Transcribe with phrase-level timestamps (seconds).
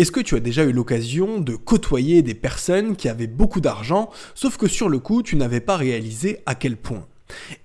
[0.00, 4.08] Est-ce que tu as déjà eu l'occasion de côtoyer des personnes qui avaient beaucoup d'argent,
[4.34, 7.06] sauf que sur le coup, tu n'avais pas réalisé à quel point?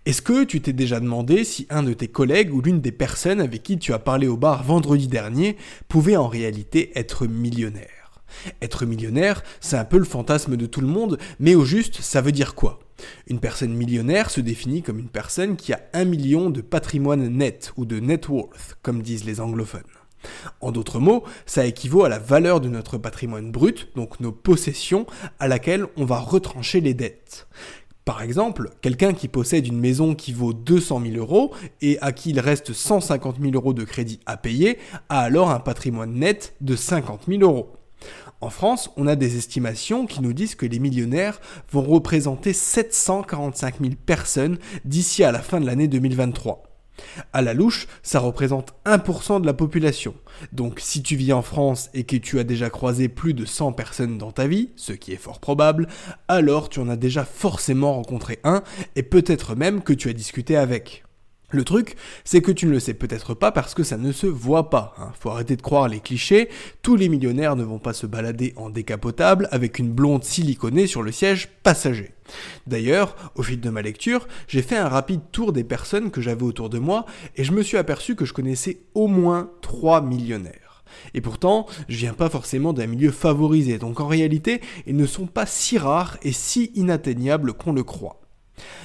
[0.06, 3.40] Est-ce que tu t'es déjà demandé si un de tes collègues ou l'une des personnes
[3.40, 5.56] avec qui tu as parlé au bar vendredi dernier
[5.88, 8.12] pouvait en réalité être millionnaire?
[8.62, 12.20] Être millionnaire, c'est un peu le fantasme de tout le monde, mais au juste, ça
[12.20, 12.80] veut dire quoi?
[13.28, 17.72] Une personne millionnaire se définit comme une personne qui a un million de patrimoine net
[17.78, 19.84] ou de net worth, comme disent les anglophones.
[20.62, 25.06] En d'autres mots, ça équivaut à la valeur de notre patrimoine brut, donc nos possessions,
[25.40, 27.48] à laquelle on va retrancher les dettes.
[28.06, 31.52] Par exemple, quelqu'un qui possède une maison qui vaut 200 000 euros
[31.82, 34.78] et à qui il reste 150 000 euros de crédit à payer
[35.10, 37.74] a alors un patrimoine net de 50 000 euros.
[38.42, 43.80] En France, on a des estimations qui nous disent que les millionnaires vont représenter 745
[43.82, 46.75] 000 personnes d'ici à la fin de l'année 2023.
[47.34, 50.16] À la louche, ça représente 1% de la population.
[50.52, 53.74] Donc si tu vis en France et que tu as déjà croisé plus de 100
[53.74, 55.88] personnes dans ta vie, ce qui est fort probable,
[56.28, 58.64] alors tu en as déjà forcément rencontré un
[58.96, 61.05] et peut-être même que tu as discuté avec.
[61.56, 64.28] Le truc, c'est que tu ne le sais peut-être pas parce que ça ne se
[64.28, 64.94] voit pas.
[64.98, 65.14] Hein.
[65.18, 66.50] Faut arrêter de croire les clichés.
[66.82, 71.02] Tous les millionnaires ne vont pas se balader en décapotable avec une blonde siliconée sur
[71.02, 72.12] le siège passager.
[72.68, 76.44] D'ailleurs, au fil de ma lecture, j'ai fait un rapide tour des personnes que j'avais
[76.44, 77.06] autour de moi
[77.38, 80.84] et je me suis aperçu que je connaissais au moins 3 millionnaires.
[81.14, 85.28] Et pourtant, je viens pas forcément d'un milieu favorisé, donc en réalité, ils ne sont
[85.28, 88.25] pas si rares et si inatteignables qu'on le croit.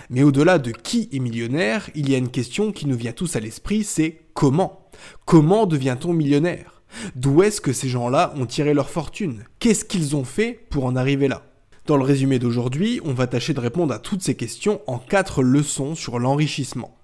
[0.09, 3.37] Mais au-delà de qui est millionnaire, il y a une question qui nous vient tous
[3.37, 4.91] à l'esprit, c'est comment?
[5.25, 6.83] Comment devient-on millionnaire?
[7.15, 9.45] D'où est-ce que ces gens-là ont tiré leur fortune?
[9.59, 11.43] Qu'est-ce qu'ils ont fait pour en arriver là?
[11.87, 15.43] Dans le résumé d'aujourd'hui, on va tâcher de répondre à toutes ces questions en quatre
[15.43, 16.97] leçons sur l'enrichissement.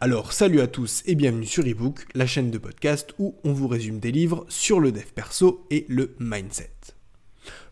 [0.00, 3.68] Alors salut à tous et bienvenue sur ebook, la chaîne de podcast où on vous
[3.68, 6.70] résume des livres sur le dev perso et le mindset.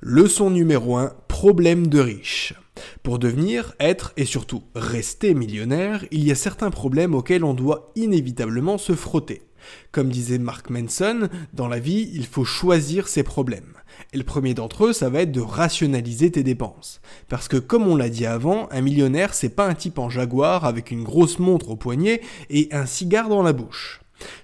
[0.00, 2.52] Leçon numéro 1, problème de riche.
[3.04, 7.92] Pour devenir, être et surtout rester millionnaire, il y a certains problèmes auxquels on doit
[7.94, 9.42] inévitablement se frotter.
[9.92, 13.74] Comme disait Mark Manson, dans la vie, il faut choisir ses problèmes.
[14.12, 17.00] Et le premier d'entre eux, ça va être de rationaliser tes dépenses.
[17.28, 20.64] Parce que comme on l'a dit avant, un millionnaire, c'est pas un type en jaguar
[20.64, 22.20] avec une grosse montre au poignet
[22.50, 24.00] et un cigare dans la bouche.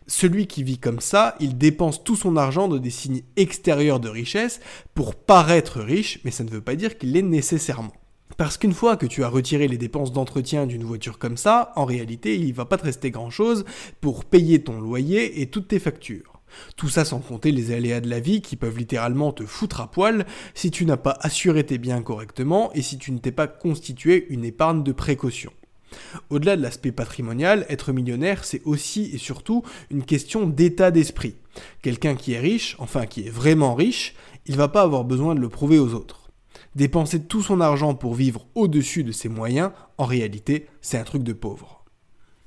[0.06, 4.08] Celui qui vit comme ça, il dépense tout son argent dans des signes extérieurs de
[4.08, 4.60] richesse
[4.94, 7.92] pour paraître riche, mais ça ne veut pas dire qu'il l'est nécessairement.
[8.36, 11.84] Parce qu'une fois que tu as retiré les dépenses d'entretien d'une voiture comme ça, en
[11.84, 13.64] réalité, il va pas te rester grand chose
[14.00, 16.40] pour payer ton loyer et toutes tes factures.
[16.76, 19.90] Tout ça sans compter les aléas de la vie qui peuvent littéralement te foutre à
[19.90, 23.46] poil si tu n'as pas assuré tes biens correctement et si tu ne t'es pas
[23.46, 25.52] constitué une épargne de précaution.
[26.30, 31.36] Au-delà de l'aspect patrimonial, être millionnaire, c'est aussi et surtout une question d'état d'esprit.
[31.82, 34.14] Quelqu'un qui est riche, enfin qui est vraiment riche,
[34.46, 36.30] il va pas avoir besoin de le prouver aux autres.
[36.74, 41.22] Dépenser tout son argent pour vivre au-dessus de ses moyens, en réalité, c'est un truc
[41.22, 41.83] de pauvre.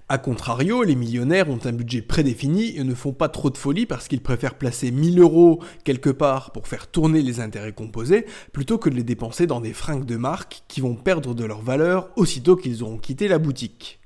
[0.09, 3.85] A contrario, les millionnaires ont un budget prédéfini et ne font pas trop de folie
[3.85, 8.77] parce qu'ils préfèrent placer 1000 euros quelque part pour faire tourner les intérêts composés plutôt
[8.77, 12.09] que de les dépenser dans des fringues de marque qui vont perdre de leur valeur
[12.15, 13.99] aussitôt qu'ils auront quitté la boutique.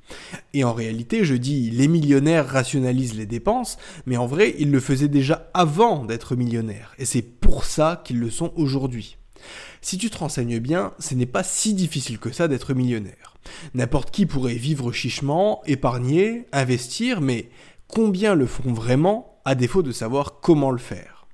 [0.56, 4.80] Et en réalité, je dis les millionnaires rationalisent les dépenses, mais en vrai, ils le
[4.80, 9.18] faisaient déjà avant d'être millionnaires, et c'est pour ça qu'ils le sont aujourd'hui.
[9.81, 13.35] Si tu te renseignes bien, ce n'est pas si difficile que ça d'être millionnaire.
[13.74, 17.50] N'importe qui pourrait vivre chichement, épargner, investir, mais
[17.88, 21.28] combien le font vraiment à défaut de savoir comment le faire?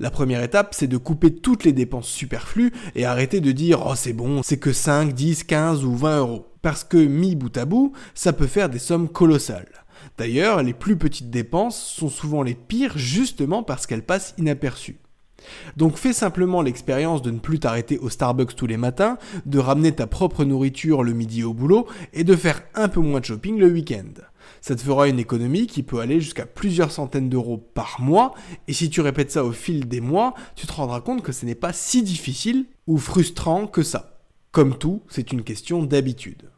[0.00, 3.94] La première étape, c'est de couper toutes les dépenses superflues et arrêter de dire oh
[3.96, 6.46] c'est bon, c'est que 5, 10, 15 ou 20 euros.
[6.62, 9.84] Parce que mis bout à bout, ça peut faire des sommes colossales.
[10.16, 15.00] D'ailleurs, les plus petites dépenses sont souvent les pires justement parce qu'elles passent inaperçues.
[15.76, 19.92] Donc fais simplement l'expérience de ne plus t'arrêter au Starbucks tous les matins, de ramener
[19.92, 23.58] ta propre nourriture le midi au boulot et de faire un peu moins de shopping
[23.58, 24.22] le week-end.
[24.60, 28.34] Ça te fera une économie qui peut aller jusqu'à plusieurs centaines d'euros par mois
[28.66, 31.46] et si tu répètes ça au fil des mois, tu te rendras compte que ce
[31.46, 34.18] n'est pas si difficile ou frustrant que ça.
[34.50, 36.50] Comme tout, c'est une question d'habitude.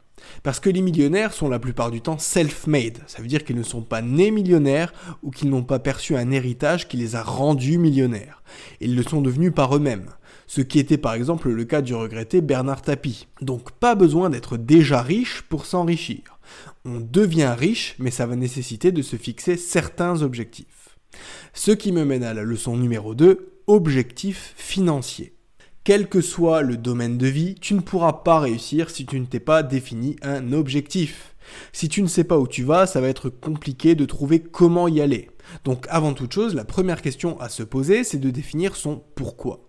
[0.43, 2.99] Parce que les millionnaires sont la plupart du temps self-made.
[3.07, 6.31] Ça veut dire qu'ils ne sont pas nés millionnaires ou qu'ils n'ont pas perçu un
[6.31, 8.43] héritage qui les a rendus millionnaires.
[8.79, 10.09] Ils le sont devenus par eux-mêmes.
[10.47, 13.27] Ce qui était par exemple le cas du regretté Bernard Tapie.
[13.41, 16.39] Donc pas besoin d'être déjà riche pour s'enrichir.
[16.83, 20.97] On devient riche, mais ça va nécessiter de se fixer certains objectifs.
[21.53, 25.33] Ce qui me mène à la leçon numéro 2, objectifs financiers.
[25.83, 29.25] Quel que soit le domaine de vie, tu ne pourras pas réussir si tu ne
[29.25, 31.33] t'es pas défini un objectif.
[31.73, 34.87] Si tu ne sais pas où tu vas, ça va être compliqué de trouver comment
[34.87, 35.31] y aller.
[35.63, 39.67] Donc avant toute chose, la première question à se poser, c'est de définir son pourquoi.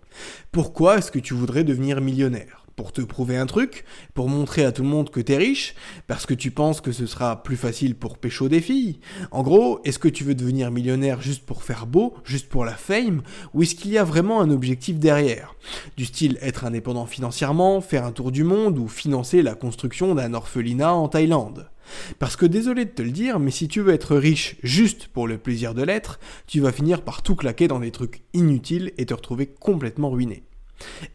[0.52, 2.61] Pourquoi est-ce que tu voudrais devenir millionnaire?
[2.82, 5.76] Pour te prouver un truc, pour montrer à tout le monde que t'es riche,
[6.08, 8.98] parce que tu penses que ce sera plus facile pour pécho des filles.
[9.30, 12.74] En gros, est-ce que tu veux devenir millionnaire juste pour faire beau, juste pour la
[12.74, 13.22] fame,
[13.54, 15.54] ou est-ce qu'il y a vraiment un objectif derrière?
[15.96, 20.34] Du style être indépendant financièrement, faire un tour du monde, ou financer la construction d'un
[20.34, 21.70] orphelinat en Thaïlande?
[22.18, 25.28] Parce que désolé de te le dire, mais si tu veux être riche juste pour
[25.28, 26.18] le plaisir de l'être,
[26.48, 30.42] tu vas finir par tout claquer dans des trucs inutiles et te retrouver complètement ruiné.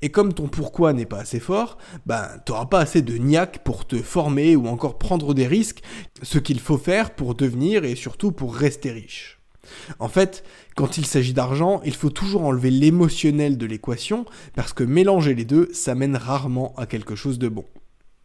[0.01, 3.85] Et comme ton pourquoi n'est pas assez fort, ben t'auras pas assez de niaque pour
[3.85, 5.81] te former ou encore prendre des risques,
[6.21, 9.39] ce qu'il faut faire pour devenir et surtout pour rester riche.
[9.99, 10.43] En fait,
[10.75, 14.25] quand il s'agit d'argent, il faut toujours enlever l'émotionnel de l'équation,
[14.55, 17.65] parce que mélanger les deux, ça mène rarement à quelque chose de bon.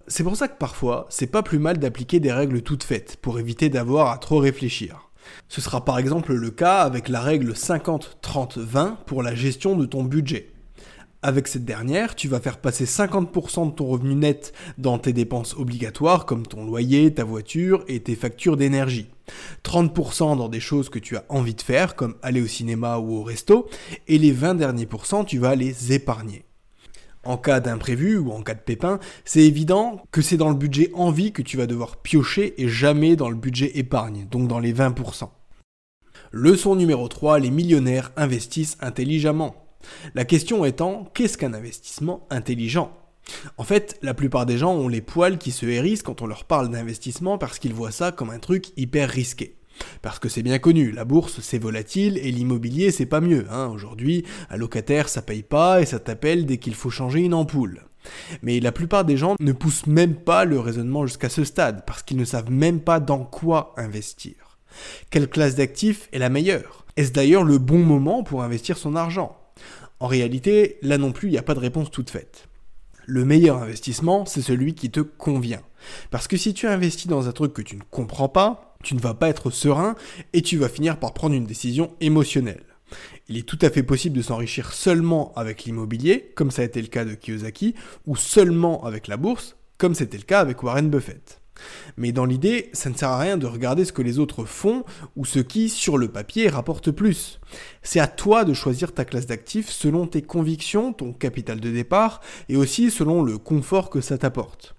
[0.09, 3.39] C'est pour ça que parfois, c'est pas plus mal d'appliquer des règles toutes faites, pour
[3.39, 5.09] éviter d'avoir à trop réfléchir.
[5.49, 10.03] Ce sera par exemple le cas avec la règle 50-30-20 pour la gestion de ton
[10.03, 10.52] budget.
[11.25, 15.55] Avec cette dernière, tu vas faire passer 50% de ton revenu net dans tes dépenses
[15.55, 19.09] obligatoires comme ton loyer, ta voiture et tes factures d'énergie.
[19.63, 23.15] 30% dans des choses que tu as envie de faire comme aller au cinéma ou
[23.15, 23.69] au resto
[24.09, 26.45] et les 20 derniers pourcents, tu vas les épargner.
[27.23, 30.91] En cas d'imprévu ou en cas de pépin, c'est évident que c'est dans le budget
[30.93, 34.75] envie que tu vas devoir piocher et jamais dans le budget épargne, donc dans les
[34.75, 35.29] 20%.
[36.33, 39.55] Leçon numéro 3, les millionnaires investissent intelligemment.
[40.15, 42.97] La question étant, qu'est-ce qu'un investissement intelligent?
[43.57, 46.45] En fait, la plupart des gens ont les poils qui se hérissent quand on leur
[46.45, 49.57] parle d'investissement parce qu'ils voient ça comme un truc hyper risqué.
[50.03, 53.47] Parce que c'est bien connu, la bourse c'est volatile et l'immobilier c'est pas mieux.
[53.51, 53.69] Hein.
[53.69, 57.83] Aujourd'hui, un locataire ça paye pas et ça t'appelle dès qu'il faut changer une ampoule.
[58.43, 62.03] Mais la plupart des gens ne poussent même pas le raisonnement jusqu'à ce stade parce
[62.03, 64.59] qu'ils ne savent même pas dans quoi investir.
[65.11, 66.85] Quelle classe d'actifs est la meilleure?
[66.97, 69.39] Est-ce d'ailleurs le bon moment pour investir son argent?
[70.03, 72.49] En réalité, là non plus, il n'y a pas de réponse toute faite.
[73.07, 75.63] Le meilleur investissement, c'est celui qui te convient.
[76.11, 79.01] Parce que si tu investis dans un truc que tu ne comprends pas, tu ne
[79.01, 79.95] vas pas être serein
[80.33, 82.65] et tu vas finir par prendre une décision émotionnelle.
[83.29, 86.83] Il est tout à fait possible de s'enrichir seulement avec l'immobilier, comme ça a été
[86.83, 87.77] le cas de Kiyosaki,
[88.09, 91.42] ou seulement avec la bourse, comme c'était le cas avec Warren Buffett.
[91.97, 94.85] Mais dans l'idée, ça ne sert à rien de regarder ce que les autres font
[95.17, 97.41] ou ce qui, sur le papier, rapporte plus.
[97.83, 102.21] C'est à toi de choisir ta classe d'actifs selon tes convictions, ton capital de départ,
[102.49, 104.75] et aussi selon le confort que ça t'apporte.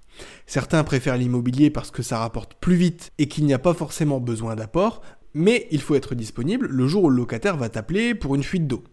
[0.46, 4.20] Certains préfèrent l'immobilier parce que ça rapporte plus vite et qu'il n'y a pas forcément
[4.20, 5.02] besoin d'apport,
[5.34, 8.68] mais il faut être disponible le jour où le locataire va t'appeler pour une fuite
[8.68, 8.84] d'eau.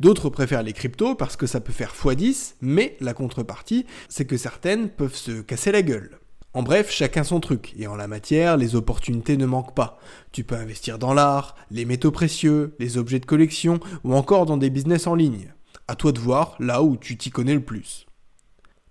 [0.00, 4.36] D'autres préfèrent les cryptos parce que ça peut faire x10, mais la contrepartie, c'est que
[4.36, 6.18] certaines peuvent se casser la gueule.
[6.54, 9.98] En bref, chacun son truc, et en la matière, les opportunités ne manquent pas.
[10.30, 14.56] Tu peux investir dans l'art, les métaux précieux, les objets de collection, ou encore dans
[14.56, 15.52] des business en ligne.
[15.88, 18.06] À toi de voir là où tu t'y connais le plus.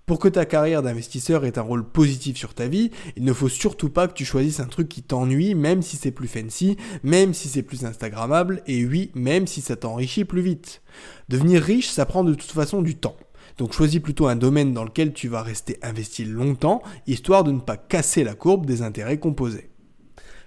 [0.06, 3.48] Pour que ta carrière d'investisseur ait un rôle positif sur ta vie, il ne faut
[3.48, 7.34] surtout pas que tu choisisses un truc qui t'ennuie, même si c'est plus fancy, même
[7.34, 10.82] si c'est plus instagrammable, et oui, même si ça t'enrichit plus vite.
[11.30, 13.16] Devenir riche, ça prend de toute façon du temps.
[13.58, 17.60] Donc choisis plutôt un domaine dans lequel tu vas rester investi longtemps, histoire de ne
[17.60, 19.70] pas casser la courbe des intérêts composés.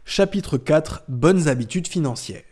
[0.05, 2.43] Chapitre 4 Bonnes habitudes financières.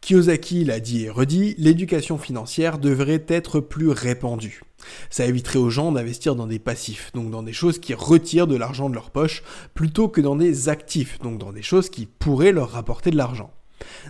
[0.00, 4.62] Kiyosaki l'a dit et redit, l'éducation financière devrait être plus répandue.
[5.10, 8.56] Ça éviterait aux gens d'investir dans des passifs, donc dans des choses qui retirent de
[8.56, 9.42] l'argent de leur poche,
[9.74, 13.50] plutôt que dans des actifs, donc dans des choses qui pourraient leur rapporter de l'argent.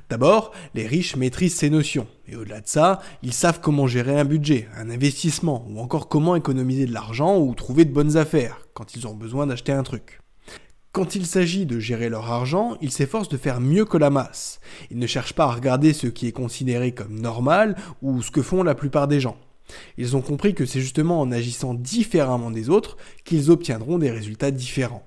[0.08, 4.24] D'abord, les riches maîtrisent ces notions, et au-delà de ça, ils savent comment gérer un
[4.24, 8.96] budget, un investissement, ou encore comment économiser de l'argent ou trouver de bonnes affaires quand
[8.96, 10.20] ils ont besoin d'acheter un truc.
[10.92, 14.60] Quand il s'agit de gérer leur argent, ils s'efforcent de faire mieux que la masse.
[14.92, 18.42] Ils ne cherchent pas à regarder ce qui est considéré comme normal ou ce que
[18.42, 19.36] font la plupart des gens.
[19.96, 24.52] Ils ont compris que c'est justement en agissant différemment des autres qu'ils obtiendront des résultats
[24.52, 25.04] différents.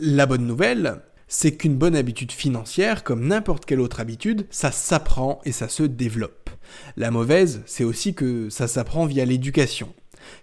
[0.00, 5.40] La bonne nouvelle, c'est qu'une bonne habitude financière, comme n'importe quelle autre habitude, ça s'apprend
[5.44, 6.50] et ça se développe.
[6.96, 9.94] La mauvaise, c'est aussi que ça s'apprend via l'éducation.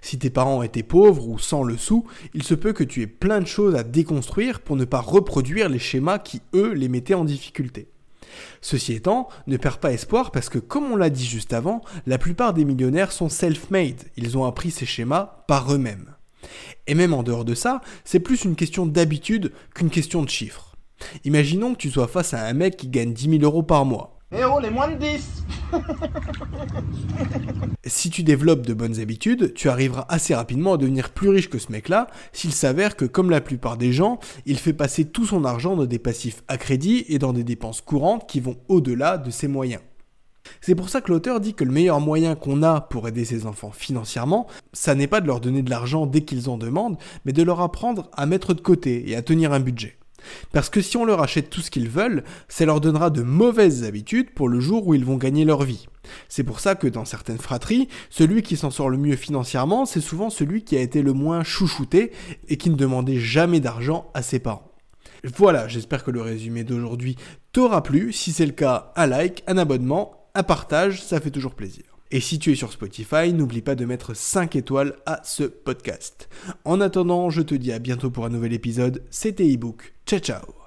[0.01, 3.07] Si tes parents étaient pauvres ou sans le sou, il se peut que tu aies
[3.07, 7.13] plein de choses à déconstruire pour ne pas reproduire les schémas qui, eux, les mettaient
[7.13, 7.87] en difficulté.
[8.61, 12.17] Ceci étant, ne perds pas espoir parce que, comme on l'a dit juste avant, la
[12.17, 16.15] plupart des millionnaires sont self-made, ils ont appris ces schémas par eux-mêmes.
[16.87, 20.74] Et même en dehors de ça, c'est plus une question d'habitude qu'une question de chiffres.
[21.23, 24.15] Imaginons que tu sois face à un mec qui gagne 10 000 euros par mois.
[24.37, 25.45] Eh oh, les moins de 10
[27.85, 31.59] Si tu développes de bonnes habitudes, tu arriveras assez rapidement à devenir plus riche que
[31.59, 35.45] ce mec-là, s'il s'avère que, comme la plupart des gens, il fait passer tout son
[35.45, 39.29] argent dans des passifs à crédit et dans des dépenses courantes qui vont au-delà de
[39.29, 39.81] ses moyens.
[40.61, 43.45] C'est pour ça que l'auteur dit que le meilleur moyen qu'on a pour aider ses
[43.45, 47.33] enfants financièrement, ça n'est pas de leur donner de l'argent dès qu'ils en demandent, mais
[47.33, 49.97] de leur apprendre à mettre de côté et à tenir un budget.
[50.51, 53.83] Parce que si on leur achète tout ce qu'ils veulent, ça leur donnera de mauvaises
[53.83, 55.87] habitudes pour le jour où ils vont gagner leur vie.
[56.29, 60.01] C'est pour ça que dans certaines fratries, celui qui s'en sort le mieux financièrement, c'est
[60.01, 62.11] souvent celui qui a été le moins chouchouté
[62.47, 64.71] et qui ne demandait jamais d'argent à ses parents.
[65.37, 67.15] Voilà, j'espère que le résumé d'aujourd'hui
[67.51, 68.13] t'aura plu.
[68.13, 71.94] Si c'est le cas, un like, un abonnement, un partage, ça fait toujours plaisir.
[72.11, 76.29] Et si tu es sur Spotify, n'oublie pas de mettre 5 étoiles à ce podcast.
[76.63, 79.03] En attendant, je te dis à bientôt pour un nouvel épisode.
[79.09, 79.93] C'était ebook.
[80.05, 80.64] Ciao ciao